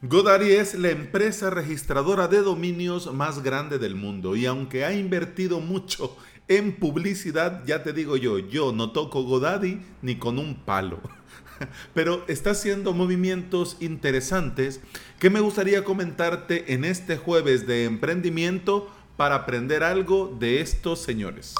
[0.00, 5.58] GoDaddy es la empresa registradora de dominios más grande del mundo y aunque ha invertido
[5.58, 11.00] mucho en publicidad, ya te digo yo, yo no toco GoDaddy ni con un palo.
[11.94, 14.80] Pero está haciendo movimientos interesantes
[15.18, 21.56] que me gustaría comentarte en este jueves de emprendimiento para aprender algo de estos señores.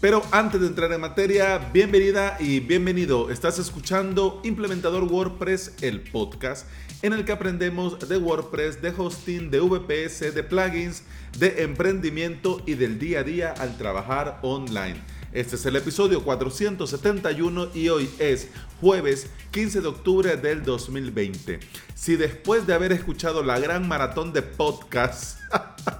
[0.00, 3.30] Pero antes de entrar en materia, bienvenida y bienvenido.
[3.30, 6.66] Estás escuchando Implementador WordPress, el podcast
[7.02, 11.02] en el que aprendemos de WordPress, de hosting, de VPS, de plugins,
[11.38, 14.96] de emprendimiento y del día a día al trabajar online.
[15.32, 18.48] Este es el episodio 471 y hoy es
[18.80, 21.60] jueves 15 de octubre del 2020.
[21.94, 25.36] Si después de haber escuchado la gran maratón de podcasts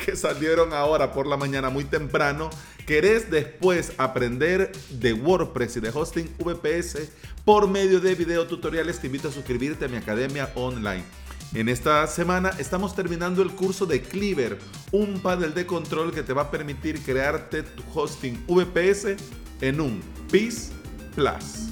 [0.04, 2.50] que salieron ahora por la mañana muy temprano,
[2.86, 7.10] querés después aprender de WordPress y de hosting VPS
[7.44, 11.04] por medio de video tutoriales, te invito a suscribirte a mi academia online.
[11.52, 14.58] En esta semana estamos terminando el curso de Cleaver,
[14.92, 19.16] un panel de control que te va a permitir crearte tu hosting VPS
[19.60, 20.70] en un PIS
[21.14, 21.70] Plus.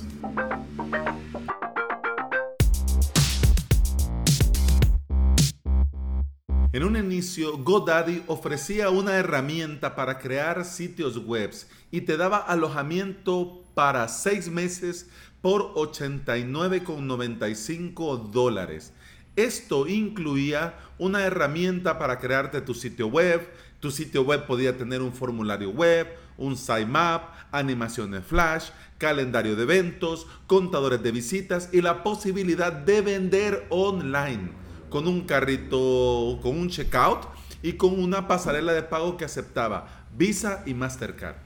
[6.70, 11.50] En un inicio, GoDaddy ofrecía una herramienta para crear sitios web
[11.90, 15.08] y te daba alojamiento para seis meses
[15.40, 18.92] por 89,95 dólares.
[19.34, 23.48] Esto incluía una herramienta para crearte tu sitio web.
[23.80, 30.26] Tu sitio web podía tener un formulario web, un sitemap, animaciones flash, calendario de eventos,
[30.46, 37.26] contadores de visitas y la posibilidad de vender online con un carrito, con un checkout
[37.62, 41.36] y con una pasarela de pago que aceptaba Visa y Mastercard.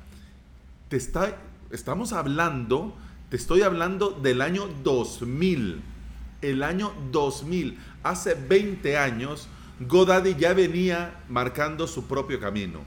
[0.88, 1.36] Te está,
[1.70, 2.94] estamos hablando,
[3.28, 5.82] te estoy hablando del año 2000.
[6.42, 9.48] El año 2000, hace 20 años,
[9.80, 12.80] GoDaddy ya venía marcando su propio camino.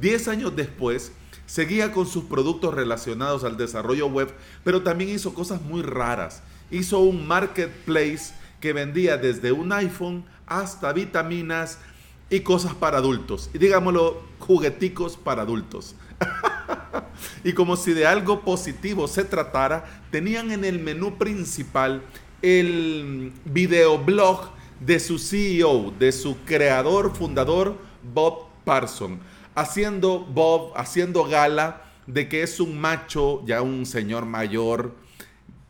[0.00, 1.12] 10 años después,
[1.46, 4.32] seguía con sus productos relacionados al desarrollo web,
[4.62, 6.42] pero también hizo cosas muy raras.
[6.70, 11.78] Hizo un marketplace que vendía desde un iPhone hasta vitaminas
[12.30, 13.50] y cosas para adultos.
[13.54, 15.94] Y digámoslo, jugueticos para adultos.
[17.44, 22.02] y como si de algo positivo se tratara, tenían en el menú principal
[22.42, 27.76] el videoblog de su CEO, de su creador, fundador,
[28.14, 29.18] Bob Parson,
[29.54, 34.94] haciendo Bob, haciendo gala de que es un macho, ya un señor mayor,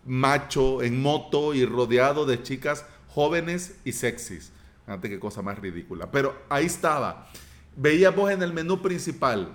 [0.09, 4.51] macho en moto y rodeado de chicas jóvenes y sexys.
[4.85, 6.11] Fíjate qué cosa más ridícula.
[6.11, 7.29] Pero ahí estaba.
[7.77, 9.55] Veías vos en el menú principal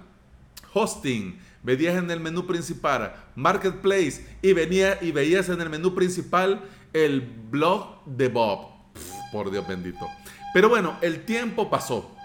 [0.73, 6.63] hosting, veías en el menú principal marketplace y, venía, y veías en el menú principal
[6.93, 8.71] el blog de Bob.
[9.31, 10.07] por Dios bendito.
[10.53, 12.15] Pero bueno, el tiempo pasó.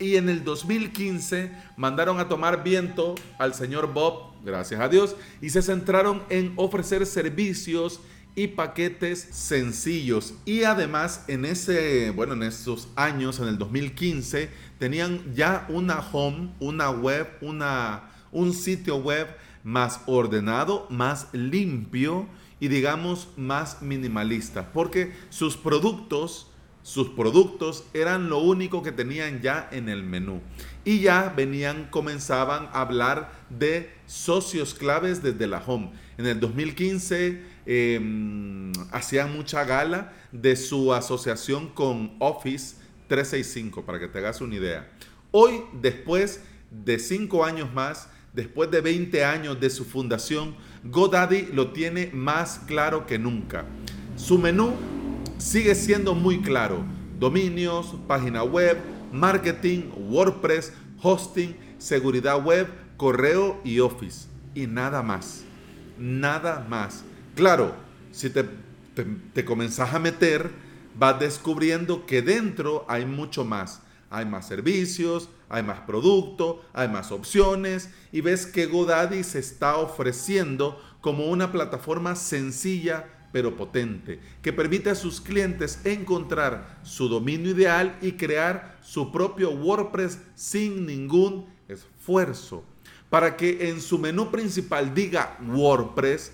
[0.00, 5.50] Y en el 2015 mandaron a tomar viento al señor Bob gracias a Dios, y
[5.50, 8.00] se centraron en ofrecer servicios
[8.34, 10.34] y paquetes sencillos.
[10.44, 16.50] Y además en ese, bueno, en esos años, en el 2015, tenían ya una home,
[16.60, 19.28] una web, una, un sitio web
[19.62, 22.26] más ordenado, más limpio
[22.60, 26.49] y digamos más minimalista, porque sus productos
[26.82, 30.40] sus productos eran lo único que tenían ya en el menú.
[30.84, 35.90] Y ya venían, comenzaban a hablar de socios claves desde la home.
[36.16, 42.76] En el 2015 em, hacían mucha gala de su asociación con Office
[43.08, 44.90] 365, para que te hagas una idea.
[45.32, 51.72] Hoy, después de cinco años más, después de 20 años de su fundación, GoDaddy lo
[51.72, 53.66] tiene más claro que nunca.
[54.16, 54.74] Su menú
[55.40, 56.84] sigue siendo muy claro.
[57.18, 58.78] Dominios, página web,
[59.12, 64.28] marketing, WordPress, hosting, seguridad web, correo y Office.
[64.54, 65.42] Y nada más.
[65.98, 67.04] Nada más.
[67.34, 67.74] Claro,
[68.12, 68.44] si te,
[69.34, 70.50] te, comenzás a meter,
[70.98, 73.82] vas descubriendo que dentro hay mucho más.
[74.10, 79.76] Hay más servicios, hay más producto, hay más opciones y ves que GoDaddy se está
[79.76, 87.52] ofreciendo como una plataforma sencilla pero potente, que permite a sus clientes encontrar su dominio
[87.52, 92.64] ideal y crear su propio WordPress sin ningún esfuerzo.
[93.08, 96.32] Para que en su menú principal diga WordPress,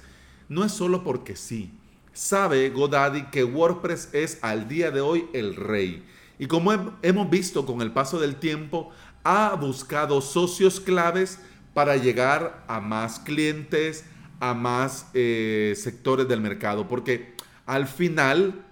[0.48, 1.72] no es solo porque sí.
[2.12, 6.04] Sabe GoDaddy que WordPress es al día de hoy el rey.
[6.38, 6.72] Y como
[7.02, 8.90] hemos visto con el paso del tiempo,
[9.24, 11.40] ha buscado socios claves
[11.74, 14.04] para llegar a más clientes,
[14.40, 17.34] a más eh, sectores del mercado, porque
[17.66, 18.64] al final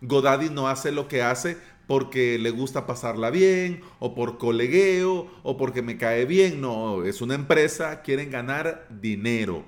[0.00, 1.56] GoDaddy no hace lo que hace
[1.86, 6.60] porque le gusta pasarla bien o por colegueo o porque me cae bien.
[6.60, 9.64] No, es una empresa, quieren ganar dinero.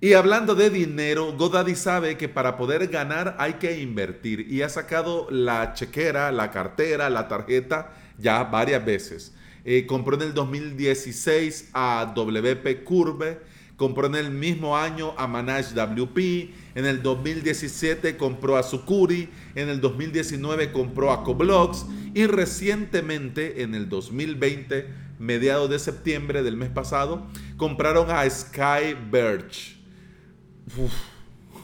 [0.00, 4.68] Y hablando de dinero, GoDaddy sabe que para poder ganar hay que invertir y ha
[4.68, 9.34] sacado la chequera, la cartera, la tarjeta ya varias veces.
[9.64, 13.40] Eh, compró en el 2016 a WP Curve,
[13.76, 19.68] compró en el mismo año a Manage WP, en el 2017 compró a Sucuri, en
[19.68, 24.88] el 2019 compró a Coblox y recientemente en el 2020,
[25.18, 27.26] mediados de septiembre del mes pasado,
[27.56, 28.96] compraron a Sky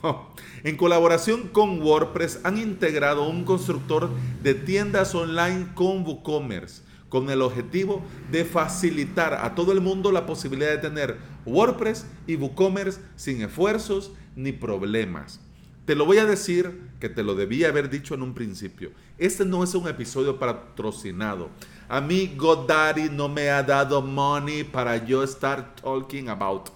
[0.65, 4.11] En colaboración con WordPress han integrado un constructor
[4.43, 10.25] de tiendas online con WooCommerce con el objetivo de facilitar a todo el mundo la
[10.25, 15.41] posibilidad de tener WordPress y WooCommerce sin esfuerzos ni problemas.
[15.85, 18.93] Te lo voy a decir que te lo debía haber dicho en un principio.
[19.19, 21.51] Este no es un episodio patrocinado.
[21.89, 26.69] A mí GoDaddy no me ha dado money para yo estar talking about.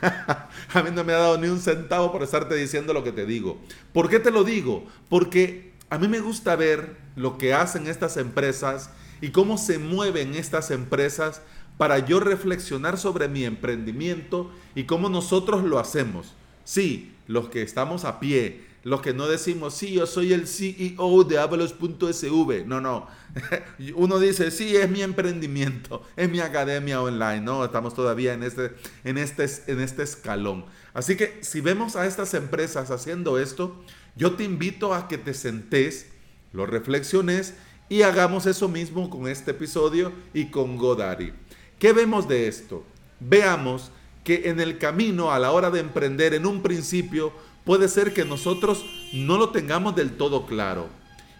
[0.00, 3.26] a mí no me ha dado ni un centavo por estarte diciendo lo que te
[3.26, 3.60] digo.
[3.92, 4.86] ¿Por qué te lo digo?
[5.10, 10.34] Porque a mí me gusta ver lo que hacen estas empresas y cómo se mueven
[10.34, 11.42] estas empresas
[11.76, 16.34] para yo reflexionar sobre mi emprendimiento y cómo nosotros lo hacemos.
[16.64, 21.24] Sí, los que estamos a pie, los que no decimos, sí, yo soy el CEO
[21.24, 22.66] de Avalos.sv.
[22.66, 23.06] No, no.
[23.94, 27.40] Uno dice, sí, es mi emprendimiento, es mi academia online.
[27.40, 28.72] No, estamos todavía en este,
[29.04, 30.64] en este, en este escalón.
[30.94, 33.82] Así que si vemos a estas empresas haciendo esto,
[34.16, 36.06] yo te invito a que te sentes,
[36.52, 37.54] lo reflexiones
[37.90, 41.32] y hagamos eso mismo con este episodio y con Godari.
[41.78, 42.84] ¿Qué vemos de esto?
[43.18, 43.90] Veamos
[44.22, 47.32] que en el camino, a la hora de emprender, en un principio,
[47.64, 50.88] puede ser que nosotros no lo tengamos del todo claro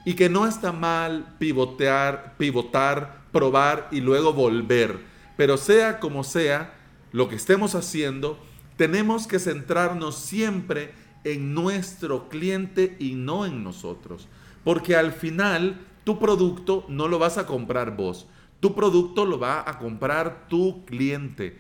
[0.05, 4.99] y que no está mal pivotear, pivotar, probar y luego volver.
[5.37, 6.75] Pero sea como sea,
[7.13, 8.41] lo que estemos haciendo,
[8.77, 10.93] tenemos que centrarnos siempre
[11.23, 14.27] en nuestro cliente y no en nosotros.
[14.65, 18.27] Porque al final tu producto no lo vas a comprar vos.
[18.61, 21.59] Tu producto lo va a comprar tu cliente.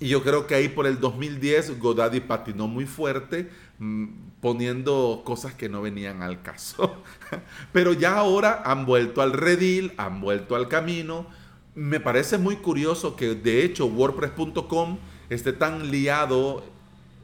[0.00, 4.06] Y yo creo que ahí por el 2010 Godaddy patinó muy fuerte mm,
[4.40, 7.02] poniendo cosas que no venían al caso.
[7.72, 11.26] Pero ya ahora han vuelto al redil, han vuelto al camino.
[11.74, 14.98] Me parece muy curioso que de hecho WordPress.com
[15.30, 16.64] esté tan liado,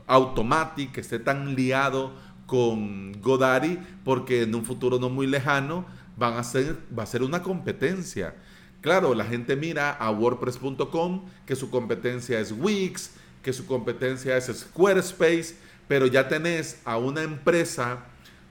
[0.06, 2.12] Automatic esté tan liado
[2.46, 5.84] con Godaddy, porque en un futuro no muy lejano
[6.20, 8.34] van a ser, va a ser una competencia.
[8.82, 13.12] Claro, la gente mira a WordPress.com, que su competencia es Wix,
[13.42, 15.56] que su competencia es Squarespace,
[15.88, 18.04] pero ya tenés a una empresa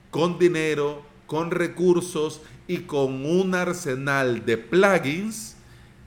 [0.10, 5.56] con dinero, con recursos y con un arsenal de plugins,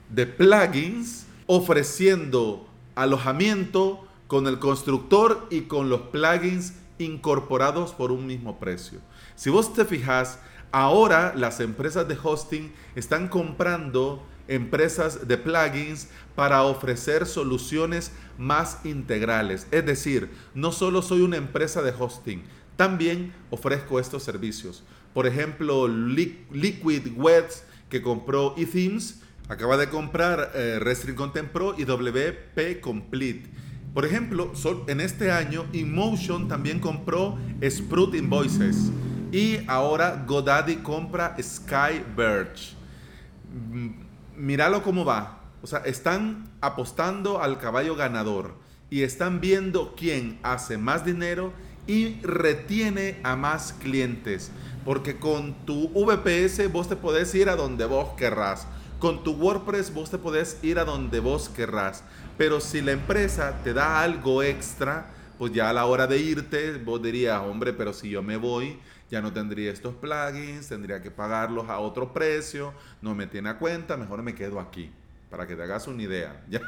[0.09, 8.59] de plugins, ofreciendo alojamiento con el constructor y con los plugins incorporados por un mismo
[8.59, 8.99] precio.
[9.35, 10.39] Si vos te fijas,
[10.73, 19.67] Ahora las empresas de hosting están comprando empresas de plugins para ofrecer soluciones más integrales.
[19.69, 22.41] Es decir, no solo soy una empresa de hosting,
[22.75, 24.83] también ofrezco estos servicios.
[25.13, 32.81] Por ejemplo, Liquid Webs que compró eThemes acaba de comprar eh, Content Pro y WP
[32.81, 33.47] Complete.
[33.93, 34.51] Por ejemplo,
[34.87, 38.91] en este año InMotion también compró Sprout Invoices.
[39.33, 42.75] Y ahora Godaddy compra Sky Birch.
[43.51, 43.89] Mm,
[44.37, 45.39] míralo cómo va.
[45.63, 48.53] O sea, están apostando al caballo ganador
[48.91, 51.51] y están viendo quién hace más dinero
[51.87, 54.51] y retiene a más clientes.
[54.85, 58.67] Porque con tu VPS vos te podés ir a donde vos querrás.
[58.99, 62.03] Con tu WordPress vos te podés ir a donde vos querrás.
[62.37, 65.07] Pero si la empresa te da algo extra,
[65.43, 68.77] pues ya a la hora de irte, vos dirías, hombre, pero si yo me voy,
[69.11, 73.57] ya no tendría estos plugins, tendría que pagarlos a otro precio, no me tiene a
[73.57, 74.89] cuenta, mejor me quedo aquí,
[75.29, 76.61] para que te hagas una idea, ¿ya?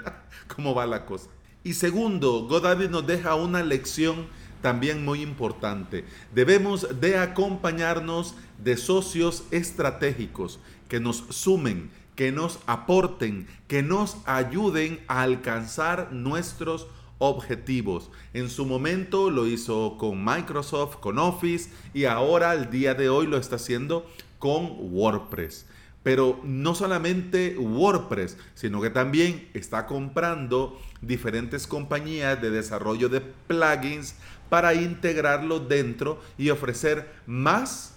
[0.53, 1.29] ¿Cómo va la cosa?
[1.63, 4.27] Y segundo, Godaddy nos deja una lección
[4.61, 6.03] también muy importante.
[6.33, 14.99] Debemos de acompañarnos de socios estratégicos que nos sumen, que nos aporten, que nos ayuden
[15.07, 16.87] a alcanzar nuestros
[17.17, 18.11] objetivos.
[18.33, 23.27] En su momento lo hizo con Microsoft, con Office y ahora al día de hoy
[23.27, 25.65] lo está haciendo con WordPress.
[26.03, 34.15] Pero no solamente WordPress, sino que también está comprando diferentes compañías de desarrollo de plugins
[34.49, 37.95] para integrarlo dentro y ofrecer más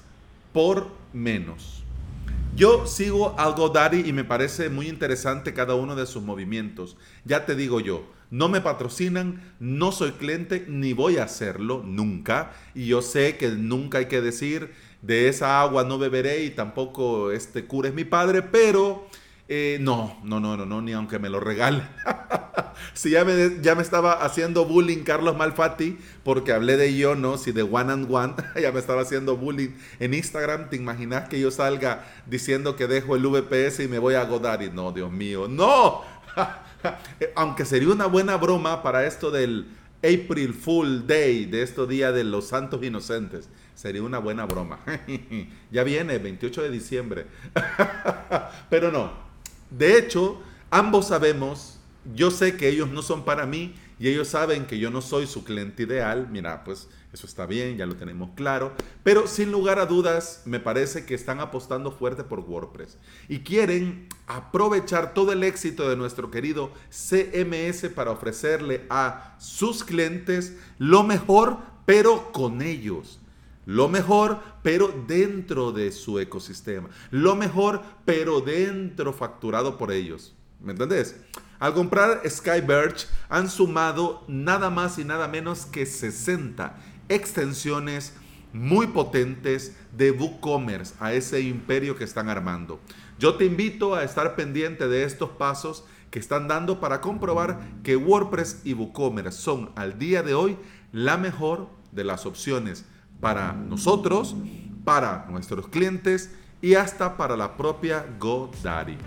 [0.53, 1.85] por menos.
[2.59, 6.97] Yo sigo a GoDaddy y me parece muy interesante cada uno de sus movimientos.
[7.25, 12.51] Ya te digo yo, no me patrocinan, no soy cliente ni voy a hacerlo nunca.
[12.75, 14.73] Y yo sé que nunca hay que decir
[15.03, 19.07] de esa agua no beberé y tampoco este cura es mi padre, pero
[19.51, 21.83] eh, no, no, no, no, no, ni aunque me lo regale.
[22.93, 27.39] si ya me, ya me estaba haciendo bullying Carlos Malfatti, porque hablé de yo, ¿no?
[27.39, 30.69] Si de one and one, ya me estaba haciendo bullying en Instagram.
[30.69, 34.69] ¿Te imaginas que yo salga diciendo que dejo el VPS y me voy a Godaddy?
[34.71, 36.03] No, Dios mío, no.
[37.35, 39.67] aunque sería una buena broma para esto del
[39.99, 43.49] April Fool Day, de estos días de los santos inocentes.
[43.75, 44.81] Sería una buena broma.
[45.71, 47.27] ya viene, 28 de diciembre.
[48.69, 49.28] Pero no,
[49.71, 51.79] de hecho, ambos sabemos,
[52.15, 55.27] yo sé que ellos no son para mí y ellos saben que yo no soy
[55.27, 56.29] su cliente ideal.
[56.31, 58.73] Mira, pues eso está bien, ya lo tenemos claro.
[59.03, 62.99] Pero sin lugar a dudas, me parece que están apostando fuerte por WordPress
[63.29, 70.57] y quieren aprovechar todo el éxito de nuestro querido CMS para ofrecerle a sus clientes
[70.79, 73.21] lo mejor, pero con ellos.
[73.69, 76.89] Lo mejor, pero dentro de su ecosistema.
[77.11, 80.35] Lo mejor, pero dentro facturado por ellos.
[80.59, 81.17] ¿Me entendés?
[81.59, 86.79] Al comprar Skyverge han sumado nada más y nada menos que 60
[87.11, 88.15] extensiones
[88.55, 92.81] muy potentes de WooCommerce a ese imperio que están armando.
[93.19, 97.97] Yo te invito a estar pendiente de estos pasos que están dando para comprobar que
[97.97, 100.57] WordPress y WooCommerce son al día de hoy
[100.91, 102.87] la mejor de las opciones
[103.21, 104.37] para nosotros,
[104.85, 108.99] para nuestros clientes y hasta para la propia GoDaddy.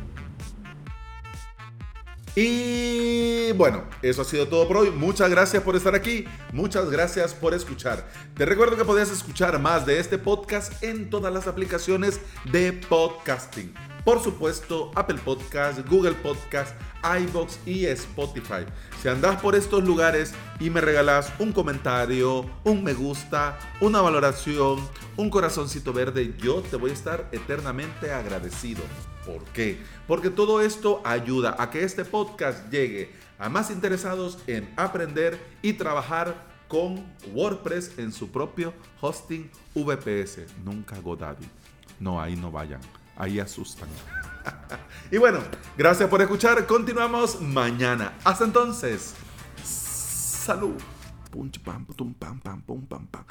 [2.35, 4.91] Y bueno, eso ha sido todo por hoy.
[4.91, 6.25] Muchas gracias por estar aquí.
[6.53, 8.07] Muchas gracias por escuchar.
[8.35, 12.21] Te recuerdo que podías escuchar más de este podcast en todas las aplicaciones
[12.51, 13.73] de podcasting.
[14.05, 16.73] Por supuesto, Apple Podcast, Google Podcast,
[17.03, 18.65] iBox y Spotify.
[19.01, 24.79] Si andas por estos lugares y me regalas un comentario, un me gusta, una valoración,
[25.21, 28.81] un corazoncito verde, yo te voy a estar eternamente agradecido.
[29.23, 29.79] ¿Por qué?
[30.07, 35.73] Porque todo esto ayuda a que este podcast llegue a más interesados en aprender y
[35.73, 40.39] trabajar con WordPress en su propio hosting VPS.
[40.65, 41.47] Nunca Godaddy.
[41.99, 42.81] No, ahí no vayan.
[43.15, 43.89] Ahí asustan.
[45.11, 45.39] y bueno,
[45.77, 46.65] gracias por escuchar.
[46.65, 48.17] Continuamos mañana.
[48.23, 49.13] Hasta entonces.
[49.63, 50.81] Salud.
[51.29, 53.25] Pum, pam, pum, pam, pum, pam, pam,